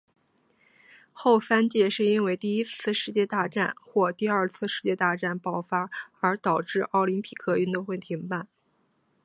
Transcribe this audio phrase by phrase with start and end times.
[1.13, 8.47] 后三届是因为第一次世界大战或者第二次世界大战爆发而导致奥林匹克运动会停办。